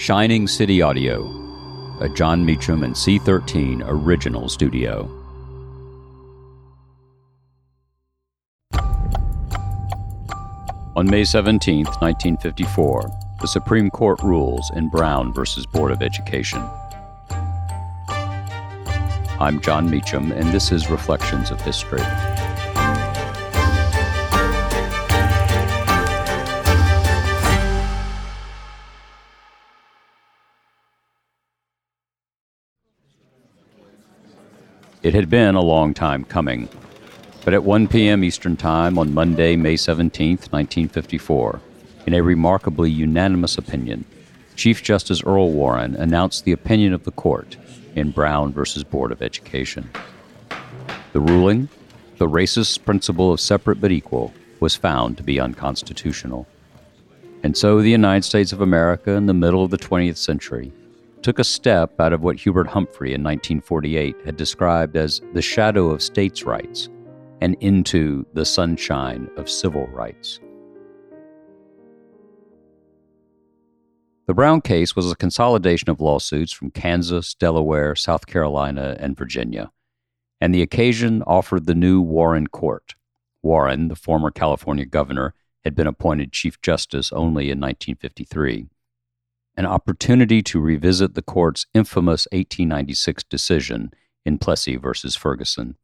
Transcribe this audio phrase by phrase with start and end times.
[0.00, 1.26] Shining City Audio,
[2.00, 5.02] a Jon Meacham and C13 original studio.
[10.96, 13.10] On May 17, 1954,
[13.42, 15.42] the Supreme Court rules in Brown v.
[15.70, 16.66] Board of Education.
[19.38, 22.00] I'm Jon Meacham, and this is Reflections of History.
[35.02, 36.68] It had been a long time coming,
[37.42, 38.22] but at 1 p.m.
[38.22, 41.58] Eastern Time on Monday, May 17, 1954,
[42.06, 44.04] in a remarkably unanimous opinion,
[44.56, 47.56] Chief Justice Earl Warren announced the opinion of the court
[47.94, 48.84] in Brown v.
[48.90, 49.88] Board of Education.
[51.14, 51.70] The ruling,
[52.18, 56.46] the racist principle of separate but equal, was found to be unconstitutional.
[57.42, 60.72] And so the United States of America in the middle of the 20th century
[61.22, 65.90] took a step out of what Hubert Humphrey in 1948 had described as the shadow
[65.90, 66.88] of states' rights
[67.40, 70.40] and into the sunshine of civil rights.
[74.26, 79.72] The Brown case was a consolidation of lawsuits from Kansas, Delaware, South Carolina, and Virginia,
[80.40, 82.94] and the occasion offered the new Warren Court.
[83.42, 88.68] Warren, the former California governor, had been appointed Chief Justice only in 1953
[89.60, 93.90] an opportunity to revisit the court's infamous 1896 decision
[94.24, 94.88] in Plessy v.
[95.10, 95.76] Ferguson.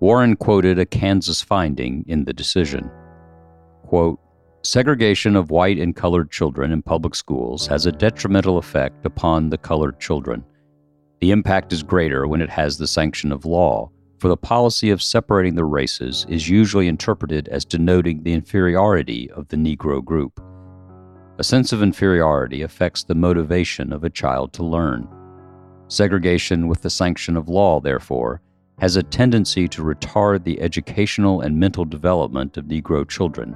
[0.00, 2.90] Warren quoted a Kansas finding in the decision.
[3.84, 4.18] Quote,
[4.64, 9.58] Segregation of white and colored children in public schools has a detrimental effect upon the
[9.58, 10.44] colored children.
[11.20, 13.88] The impact is greater when it has the sanction of law,
[14.18, 19.46] for the policy of separating the races is usually interpreted as denoting the inferiority of
[19.46, 20.40] the Negro group.
[21.38, 25.06] A sense of inferiority affects the motivation of a child to learn.
[25.88, 28.40] Segregation with the sanction of law, therefore,
[28.78, 33.54] has a tendency to retard the educational and mental development of Negro children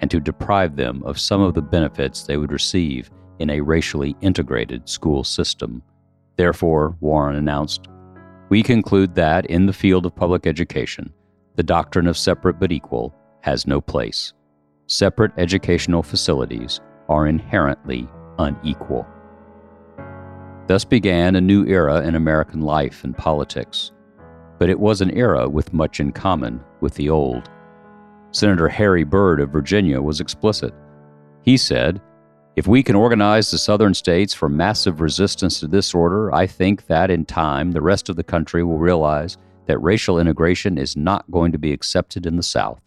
[0.00, 4.16] and to deprive them of some of the benefits they would receive in a racially
[4.20, 5.82] integrated school system.
[6.36, 7.86] Therefore, Warren announced,
[8.48, 11.12] we conclude that in the field of public education,
[11.54, 14.32] the doctrine of separate but equal has no place.
[14.88, 19.06] Separate educational facilities are inherently unequal.
[20.68, 23.90] Thus began a new era in American life and politics,
[24.60, 27.50] but it was an era with much in common with the old.
[28.30, 30.72] Senator Harry Byrd of Virginia was explicit.
[31.42, 32.00] He said,
[32.54, 36.86] If we can organize the southern states for massive resistance to this order, I think
[36.86, 41.28] that in time the rest of the country will realize that racial integration is not
[41.32, 42.80] going to be accepted in the South.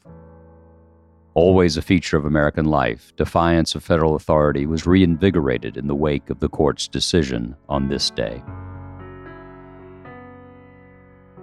[1.35, 6.29] Always a feature of American life, defiance of federal authority was reinvigorated in the wake
[6.29, 8.43] of the court's decision on this day.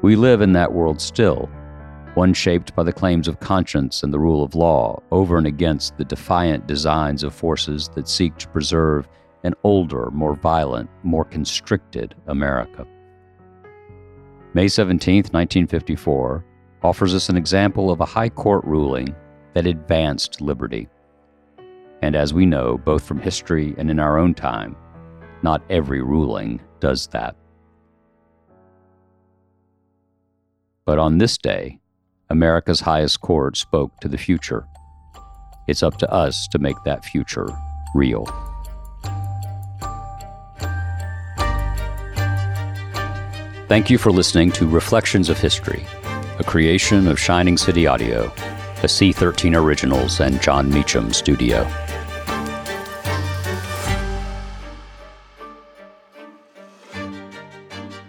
[0.00, 1.50] We live in that world still,
[2.14, 5.96] one shaped by the claims of conscience and the rule of law, over and against
[5.96, 9.08] the defiant designs of forces that seek to preserve
[9.42, 12.86] an older, more violent, more constricted America.
[14.54, 16.44] May 17, 1954,
[16.82, 19.16] offers us an example of a high court ruling
[19.54, 20.88] that advanced liberty.
[22.02, 24.76] And as we know, both from history and in our own time,
[25.42, 27.36] not every ruling does that.
[30.86, 31.78] But on this day,
[32.30, 34.66] America's highest court spoke to the future.
[35.68, 37.48] It's up to us to make that future
[37.94, 38.24] real.
[43.68, 45.84] Thank you for listening to Reflections of History,
[46.40, 48.32] a creation of Shining City Audio
[48.82, 51.68] a C13 Originals and Jon Meacham studio.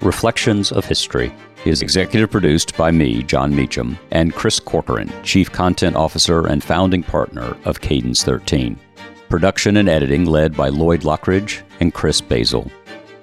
[0.01, 1.31] Reflections of History
[1.65, 7.03] is executive produced by me, Jon Meacham, and Chris Corcoran, Chief Content Officer and founding
[7.03, 8.79] partner of Cadence 13.
[9.29, 12.71] Production and editing led by Lloyd Lockridge and Chris Basil.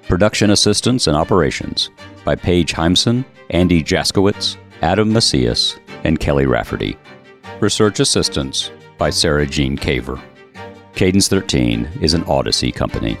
[0.07, 1.89] Production assistance and operations
[2.23, 6.97] by Paige Heimson, Andy Jaskowitz, Adam Macias, and Kelly Rafferty.
[7.61, 10.21] Research assistance by Sarah Jean Caver.
[10.95, 13.17] Cadence 13 is an Odyssey company.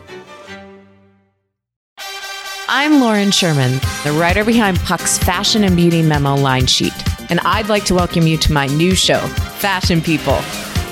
[2.69, 6.93] I'm Lauren Sherman, the writer behind Puck's Fashion and Beauty Memo line sheet,
[7.29, 9.19] and I'd like to welcome you to my new show,
[9.57, 10.39] Fashion People.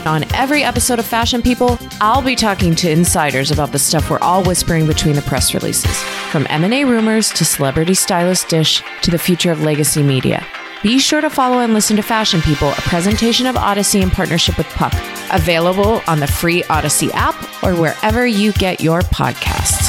[0.05, 4.19] On every episode of Fashion People, I'll be talking to insiders about the stuff we're
[4.19, 5.97] all whispering between the press releases,
[6.31, 10.45] from M&A rumors to celebrity stylist dish to the future of legacy media.
[10.83, 14.57] Be sure to follow and listen to Fashion People, a presentation of Odyssey in partnership
[14.57, 14.93] with Puck,
[15.31, 19.86] available on the free Odyssey app or wherever you get your podcasts.